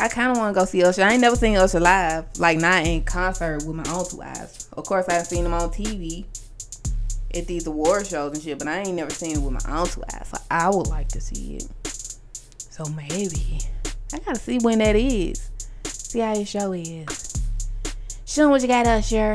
[0.00, 1.02] I kind of want to go see Usher.
[1.02, 4.68] I ain't never seen Usher live, like not in concert with my own two eyes.
[4.72, 6.24] Of course, I've seen him on TV
[7.34, 9.86] at these award shows and shit, but I ain't never seen it with my own
[9.88, 10.28] two eyes.
[10.28, 11.68] So I would like to see it.
[11.84, 13.58] So maybe
[14.12, 15.50] I gotta see when that is.
[15.84, 17.42] See how your show is.
[18.24, 19.34] Show what you got, Usher.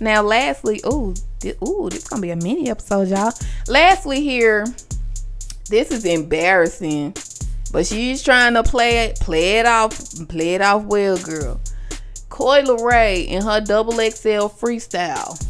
[0.00, 1.14] now, lastly, ooh,
[1.66, 3.32] ooh, this gonna be a mini episode, y'all.
[3.66, 4.66] Lastly, here,
[5.70, 7.14] this is embarrassing,
[7.74, 11.60] but she's trying to play it, play it off, play it off well, girl.
[12.28, 15.44] Coi Leray in her double XL freestyle.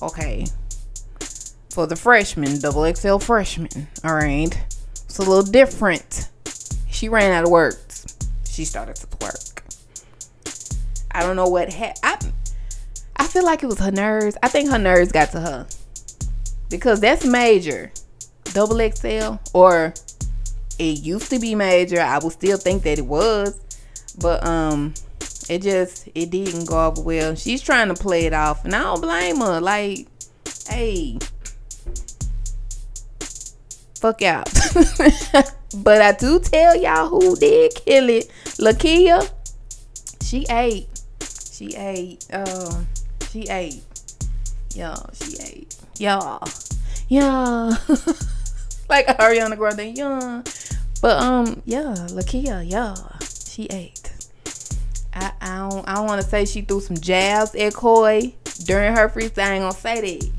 [0.00, 0.46] Okay.
[1.68, 3.86] For the freshman, double XL freshman.
[4.02, 4.58] Alright.
[4.92, 6.30] It's a little different.
[6.88, 8.16] She ran out of words.
[8.48, 9.60] She started to twerk.
[11.10, 11.68] I don't know what.
[12.02, 12.18] I,
[13.16, 14.38] I feel like it was her nerves.
[14.42, 15.66] I think her nerves got to her.
[16.70, 17.92] Because that's major.
[18.54, 19.34] Double XL.
[19.52, 19.92] Or
[20.78, 22.00] it used to be major.
[22.00, 23.60] I would still think that it was.
[24.18, 24.94] But um
[25.48, 27.34] it just it didn't go over well.
[27.34, 29.60] She's trying to play it off, and I don't blame her.
[29.60, 30.06] Like,
[30.68, 31.18] hey,
[34.00, 34.48] fuck out.
[35.76, 38.30] but I do tell y'all who did kill it.
[38.58, 39.30] Lakeyah,
[40.22, 40.88] she ate.
[41.52, 42.26] She ate.
[42.32, 42.86] Um,
[43.30, 43.82] she ate.
[44.74, 45.76] Y'all, she ate.
[45.98, 46.48] Y'all,
[47.08, 47.76] yeah.
[48.88, 50.42] like Ariana Grande, yeah.
[51.00, 54.10] But um, yeah, Lakeyah, yeah, she ate.
[55.14, 58.94] I, I don't I don't want to say she threw some jabs at Coi during
[58.94, 59.44] her freestyle.
[59.44, 60.30] I ain't gonna say that,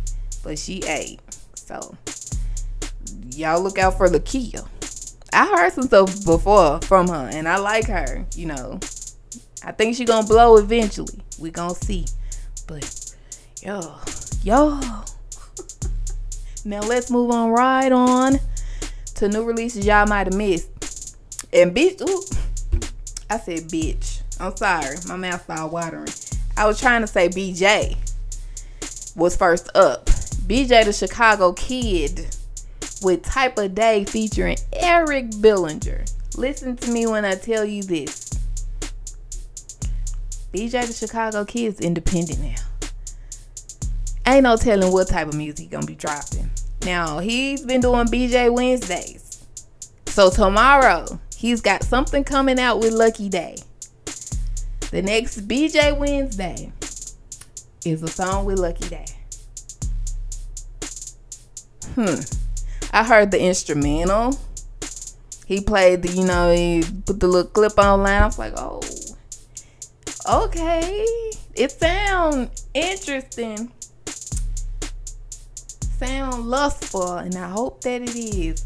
[0.43, 1.19] but she ate.
[1.55, 1.95] So
[3.31, 4.67] y'all look out for Lakeyah.
[5.33, 8.25] I heard some stuff before from her, and I like her.
[8.35, 8.79] You know,
[9.63, 11.19] I think she gonna blow eventually.
[11.39, 12.05] We gonna see.
[12.67, 13.15] But
[13.61, 13.97] yo,
[14.43, 14.79] yo.
[16.67, 18.39] Now let's move on right on
[19.15, 21.15] to new releases y'all might have missed.
[21.53, 22.23] And bitch, ooh,
[23.29, 24.21] I said bitch.
[24.39, 26.09] I'm sorry, my mouth started watering.
[26.57, 27.95] I was trying to say BJ
[29.15, 30.07] was first up.
[30.07, 32.35] BJ the Chicago Kid
[33.03, 36.03] with Type of Day featuring Eric Bellinger.
[36.35, 38.31] Listen to me when I tell you this.
[40.51, 42.64] BJ the Chicago Kid's independent now.
[44.27, 46.49] Ain't no telling what type of music he gonna be dropping.
[46.83, 49.45] Now he's been doing BJ Wednesdays.
[50.07, 53.57] So tomorrow he's got something coming out with Lucky Daye.
[54.91, 56.71] The next BJ Wednesday
[57.85, 59.05] is a song with Lucky Daye.
[61.95, 62.19] Hmm.
[62.91, 64.39] I heard the instrumental.
[65.45, 68.23] He played the, you know, he put the little clip online.
[68.23, 68.81] I was like, oh,
[70.27, 71.05] okay.
[71.55, 73.71] It sounds interesting.
[76.05, 78.65] Sound lustful, and I hope that it is.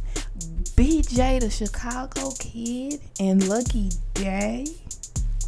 [0.75, 4.67] BJ the Chicago Kid and Lucky Daye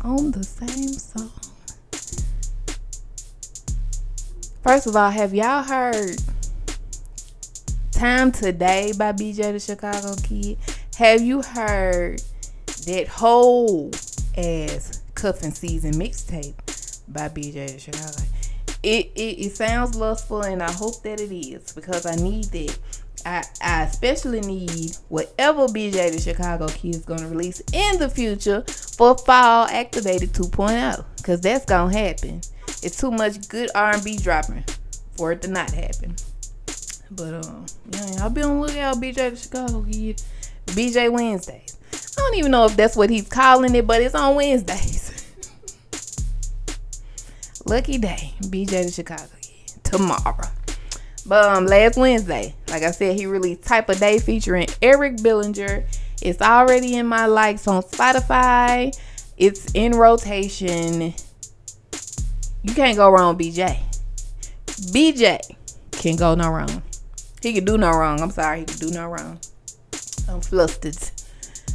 [0.02, 1.32] on the same song.
[4.64, 6.18] First of all, have y'all heard
[7.92, 10.58] Time Today by BJ the Chicago Kid?
[10.98, 12.22] Have you heard
[12.86, 13.92] that whole
[14.38, 16.56] ass Cuffing Season mixtape
[17.10, 18.24] by BJ the Chicago.
[18.84, 22.78] It, it it sounds lustful, and I hope that it is because I need that.
[23.24, 28.64] I, I especially need whatever BJ the Chicago Kid is gonna release in the future
[28.64, 32.42] for Fall Activated 2.0 because that's gonna happen.
[32.82, 34.64] It's too much good R&B dropping
[35.16, 36.16] for it to not happen.
[37.12, 38.96] But um, yeah, I'll be on lookout.
[38.96, 40.22] BJ the Chicago Kid,
[40.68, 41.78] BJ Wednesdays.
[41.94, 45.10] I don't even know if that's what he's calling it, but it's on Wednesdays.
[47.66, 49.30] Lucky day, BJ to Chicago
[49.84, 50.48] tomorrow.
[51.26, 55.86] But um, last Wednesday, like I said, he released Type of Day featuring Eric Bellinger.
[56.22, 58.98] It's already in my likes on Spotify.
[59.38, 61.14] It's in rotation.
[62.64, 63.80] You can't go wrong, BJ.
[64.66, 65.40] BJ
[65.92, 66.82] can go no wrong.
[67.42, 68.22] He can do no wrong.
[68.22, 69.40] I'm sorry, he can do no wrong.
[70.28, 70.98] I'm flustered.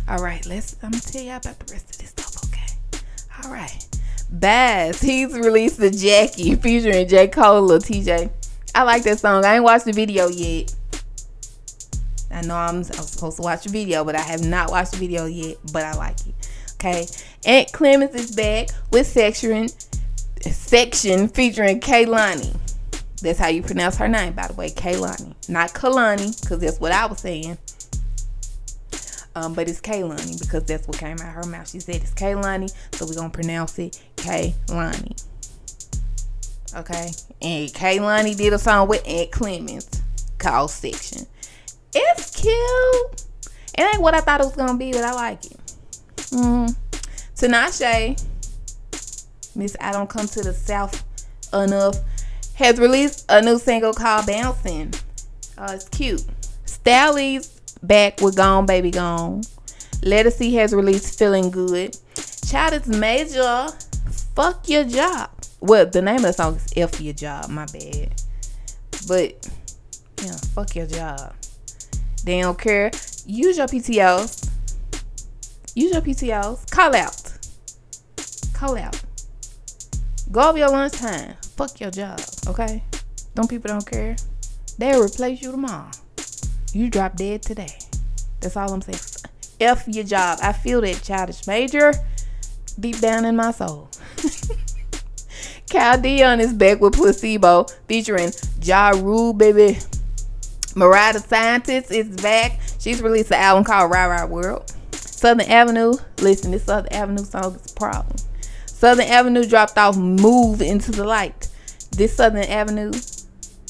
[0.09, 0.77] All right, let's.
[0.83, 2.45] I'm gonna tell y'all about the rest of this stuff.
[2.45, 3.03] Okay.
[3.45, 3.96] All right.
[4.31, 7.29] Bas, he's released the Jackie featuring J.
[7.29, 8.31] Cole or TJ.
[8.75, 9.45] I like that song.
[9.45, 10.75] I ain't watched the video yet.
[12.31, 14.99] I know I'm, I'm supposed to watch the video, but I have not watched the
[14.99, 15.57] video yet.
[15.73, 16.35] But I like it.
[16.75, 17.07] Okay.
[17.47, 19.69] Ant Clemons is back with section
[20.43, 22.55] section featuring Kehlani.
[23.23, 26.93] That's how you pronounce her name, by the way, Kehlani, not Kalani, because that's what
[26.93, 27.57] I was saying.
[29.37, 31.69] Um, but it's Kehlani because that's what came out her mouth.
[31.69, 35.23] She said it's Kehlani, so we're gonna pronounce it Kehlani.
[36.75, 37.11] Okay,
[37.43, 40.01] and Kehlani did a song with Ant Clemons
[40.39, 41.27] called Section.
[41.95, 43.27] It's cute.
[43.77, 45.61] It ain't what I thought it was gonna be, but I like it.
[46.17, 46.75] Mm.
[47.37, 48.25] Tinashe,
[49.55, 51.05] Miss I Don't Come to the South
[51.53, 51.97] Enough,
[52.55, 54.95] has released a new single called Bouncing.
[55.59, 56.25] Oh, it's cute.
[56.65, 57.56] Stalley's
[57.87, 59.43] back with Gone Baby Gone.
[60.03, 61.97] Ledisi has released Feeling Good.
[62.47, 63.69] Childish Major.
[64.35, 65.31] Fuck your job.
[65.61, 68.23] Well, the name of the song is F Your Job, my bad.
[69.09, 69.49] But,
[70.23, 71.35] yeah, fuck your job.
[72.25, 72.91] They don't care.
[73.25, 74.51] Use your PTOs.
[75.75, 76.71] Use your PTOs.
[76.71, 77.33] Call out.
[78.53, 79.03] Call out.
[80.31, 81.35] Go over your lunchtime.
[81.57, 82.83] Fuck your job, okay?
[83.35, 84.17] Them people don't care.
[84.79, 85.91] They'll replace you tomorrow.
[86.73, 87.79] You drop dead today.
[88.41, 88.99] That's all I'm saying.
[89.61, 90.39] F your job.
[90.43, 91.93] I feel that childish major
[92.79, 93.89] deep down in my soul.
[95.71, 98.31] Kyle Dion is back with Placebo featuring
[98.63, 99.79] Ja Rule, baby.
[100.75, 102.61] Mariah the Scientist is back.
[102.79, 104.73] She's released an album called Ry Ry World.
[104.93, 108.17] Southern Avenue, listen, this Southern Avenue song is a problem.
[108.67, 111.49] Southern Avenue dropped off Move into the Light.
[111.93, 112.93] This Southern Avenue,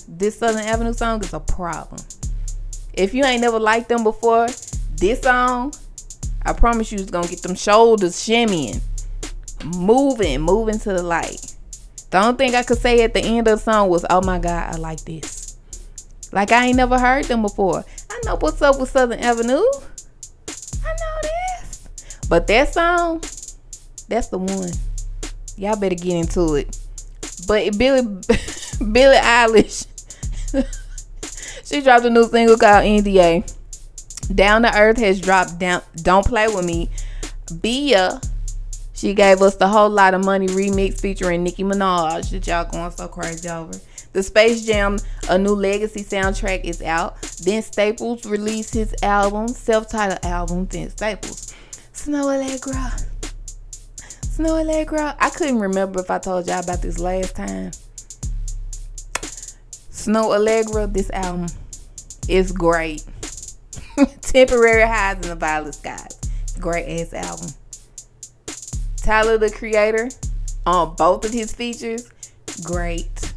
[0.08, 2.02] this Southern Avenue song is a problem.
[2.96, 4.48] If you ain't never liked them before,
[4.96, 5.74] this song,
[6.42, 8.80] I promise you, is gonna get them shoulders shimmying,
[9.76, 11.54] moving, moving to the light.
[12.10, 14.38] The only thing I could say at the end of the song was, "Oh my
[14.38, 15.56] God, I like this."
[16.32, 17.84] Like I ain't never heard them before.
[18.10, 19.62] I know what's up with Southern Avenue.
[20.84, 21.88] I know this,
[22.28, 23.20] but that song,
[24.08, 24.70] that's the one.
[25.56, 26.78] Y'all better get into it.
[27.46, 28.02] But Billy,
[28.92, 29.86] Billie Eilish.
[31.66, 33.52] She dropped a new single called NDA.
[34.32, 36.88] Down to Earth has dropped down Don't Play With Me.
[37.60, 38.20] Bia,
[38.94, 42.92] she gave us the whole lot of money remix featuring Nicki Minaj that y'all going
[42.92, 43.76] so crazy over.
[44.12, 44.98] The Space Jam,
[45.28, 47.18] a new legacy soundtrack is out.
[47.40, 51.52] Vince Staples released his album, self-titled album, Vince Staples.
[51.92, 53.04] Snoh Aalegra.
[54.22, 55.16] Snoh Aalegra.
[55.18, 57.72] I couldn't remember if I told y'all about this last time.
[60.06, 61.48] Snoh Aalegra, this album
[62.28, 63.02] is great.
[64.20, 66.20] Temporary highs in the violet skies.
[66.60, 67.48] Great ass album.
[68.98, 70.10] Tyler the Creator
[70.64, 72.08] on both of his features,
[72.62, 73.32] great.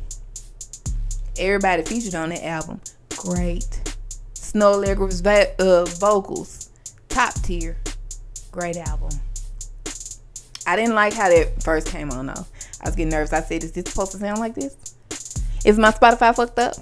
[1.39, 2.79] Everybody featured on that album,
[3.17, 3.81] great.
[4.35, 6.69] Snoh Aalegra's uh, vocals,
[7.07, 7.77] top tier,
[8.51, 9.09] great album.
[10.67, 12.45] I didn't like how that first came on though.
[12.83, 13.33] I was getting nervous.
[13.33, 14.88] I said, "Is this supposed to sound like this?"
[15.65, 16.75] Is my Spotify fucked up?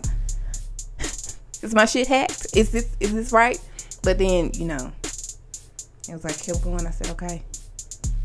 [1.64, 2.56] is my shit hacked?
[2.56, 3.60] Is this is this right?
[4.04, 6.86] But then, you know, it was like kept going.
[6.86, 7.44] I said, okay,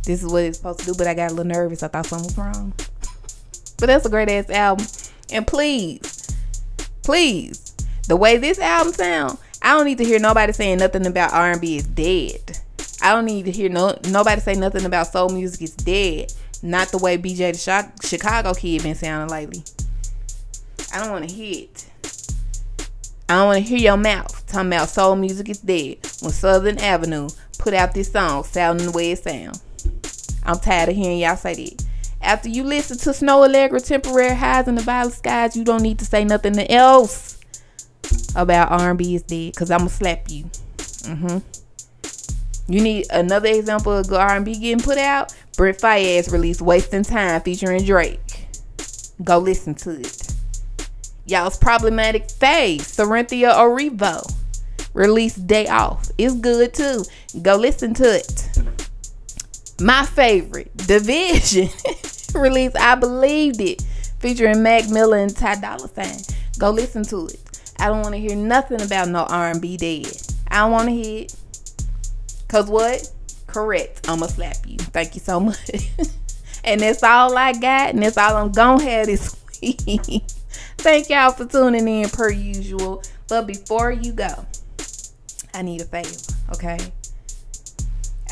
[0.05, 0.95] this is what it's supposed to do.
[0.97, 1.83] But I got a little nervous.
[1.83, 2.73] I thought something was wrong.
[3.79, 4.87] But that's a great ass album.
[5.33, 6.37] And please,
[7.03, 7.75] please,
[8.07, 11.79] the way this album sound, I don't need to hear nobody saying nothing about R&B
[11.79, 12.59] is dead.
[13.03, 16.33] I don't need to hear no nobody say nothing about soul music is dead.
[16.63, 19.65] Not the way BJ the Chicago kid been sounding lately.
[20.93, 21.87] I don't want to hear it.
[23.29, 26.79] I don't want to hear your mouth talking about soul music is dead when Southern
[26.79, 27.29] Avenue
[27.59, 29.63] put out this song sounding the way it sounds.
[30.45, 31.85] I'm tired of hearing y'all say that.
[32.21, 35.99] After you listen to Snoh Aalegra, Temporary Highs in the Violet Skies, you don't need
[36.01, 37.41] to say nothing else
[38.37, 40.45] about R&B is dead, cause I'ma slap you.
[40.77, 41.39] Mm-hmm.
[42.73, 45.35] You need another example of good R&B getting put out?
[45.57, 48.47] Brent Faiyaz released "Wasting Time" featuring Drake.
[49.25, 50.22] Go listen to it.
[51.27, 54.31] Y'all's problematic phase, Cynthia Erivo.
[54.95, 57.05] Release "Day Off." It's good too.
[57.43, 58.49] Go listen to it.
[59.81, 63.83] My favorite, dvsn, Release "I Believed It,"
[64.21, 66.37] featuring Mac Miller and Ty Dolla Sign.
[66.59, 67.39] Go listen to it.
[67.79, 70.13] I don't want to hear nothing about no R&B dead.
[70.49, 71.35] I don't want to hear it.
[72.49, 73.11] Cause what?
[73.47, 74.09] Correct.
[74.09, 74.77] I'ma slap you.
[74.79, 75.89] Thank you so much.
[76.65, 80.23] and that's all I got, and that's all I'm gonna have this week.
[80.79, 83.03] Thank y'all for tuning in per usual.
[83.29, 84.47] But before you go,
[85.55, 86.79] I need a favor, okay?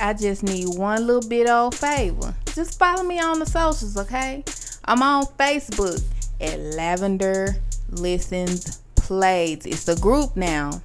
[0.00, 2.34] I just need one little bit of favor.
[2.54, 4.44] Just follow me on the socials, okay?
[4.84, 6.02] I'm on Facebook
[6.40, 7.56] at Lavender
[7.90, 9.66] Listens Plays.
[9.66, 10.80] It's a group now.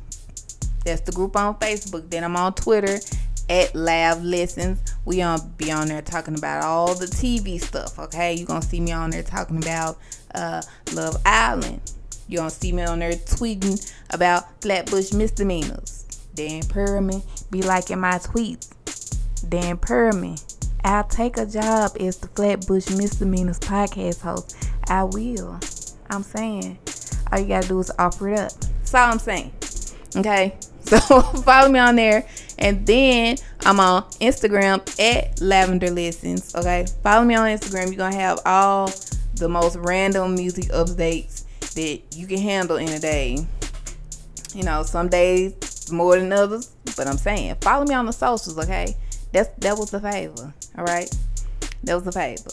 [0.86, 2.10] That's the group on Facebook.
[2.10, 3.00] Then I'm on Twitter
[3.50, 4.80] at Lav Listens.
[5.06, 7.98] We on be on there talking about all the TV stuff.
[8.00, 9.98] Okay, you gonna see me on there talking about
[10.36, 10.62] uh,
[10.94, 11.82] Love Island.
[12.28, 16.04] You gonna see me on there tweeting about Flatbush misdemeanors.
[16.34, 18.72] Dan Perlman be liking my tweets.
[19.48, 20.42] Dan Perlman,
[20.84, 24.70] I'll take a job as the Flatbush Misdemeanors podcast host.
[24.88, 25.60] I will.
[26.10, 26.78] I'm saying.
[27.32, 28.52] All you gotta do is offer it up.
[28.80, 29.52] That's all I'm saying.
[30.16, 30.56] Okay?
[30.86, 32.28] So follow me on there.
[32.60, 36.54] And then I'm on Instagram at Lavender Listens.
[36.54, 36.86] Okay?
[37.02, 37.88] Follow me on Instagram.
[37.88, 38.92] You're gonna have all
[39.36, 43.46] the most random music updates that you can handle in a day.
[44.54, 46.72] You know, some days more than others.
[46.96, 48.96] But I'm saying follow me on the socials, okay?
[49.32, 50.54] That's that was the favor.
[50.78, 51.14] All right.
[51.84, 52.52] That was the favor.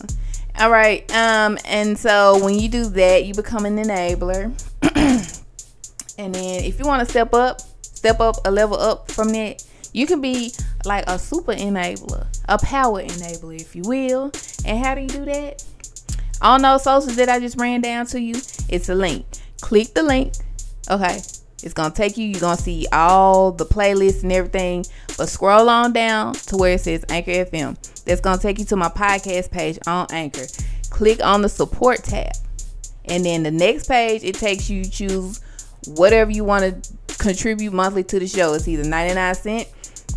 [0.59, 1.11] All right.
[1.15, 4.53] Um, and so when you do that, you become an enabler.
[6.19, 9.65] and then if you want to step up, step up a level up from that,
[9.93, 10.53] you can be
[10.85, 14.33] like a super enabler, a power enabler, if you will.
[14.65, 15.65] And how do you do that?
[16.43, 18.35] On those socials that I just ran down to you,
[18.69, 19.25] it's a link.
[19.61, 20.35] Click the link.
[20.91, 21.21] Okay.
[21.63, 24.85] It's gonna take you, you're gonna see all the playlists and everything.
[25.17, 28.05] But scroll on down to where it says Anchor FM.
[28.05, 30.47] That's gonna take you to my podcast page on Anchor.
[30.91, 32.33] Click on the support tab.
[33.05, 35.41] And then the next page, it takes you to choose
[35.87, 38.55] whatever you want to contribute monthly to the show.
[38.55, 39.69] It's either 99 cent,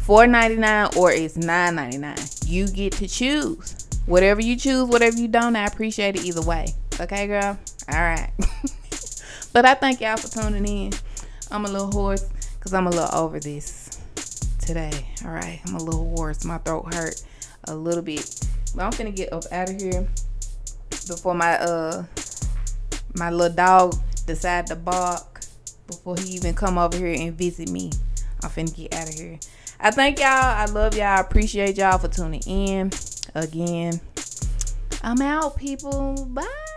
[0.05, 2.47] 4.99, or it's 9.99.
[2.47, 3.84] You get to choose.
[4.05, 6.67] Whatever you choose, whatever you don't, I appreciate it either way.
[6.99, 7.57] Okay, girl?
[7.91, 8.29] All right.
[9.53, 10.93] but I thank y'all for tuning in.
[11.49, 12.23] I'm a little hoarse
[12.59, 13.99] because I'm a little over this
[14.59, 15.07] today.
[15.25, 15.59] All right.
[15.65, 16.45] I'm a little hoarse.
[16.45, 17.23] My throat hurt
[17.63, 18.47] a little bit.
[18.75, 20.07] But I'm finna get up out of here
[21.07, 22.03] before my uh
[23.15, 23.95] my little dog
[24.27, 25.41] decide to bark
[25.87, 27.91] before he even come over here and visit me.
[28.43, 29.39] I'm finna get out of here.
[29.79, 30.27] I thank y'all.
[30.27, 31.05] I love y'all.
[31.05, 32.91] I appreciate y'all for tuning in
[33.35, 34.01] again.
[35.03, 36.25] I'm out, people.
[36.25, 36.74] Bye.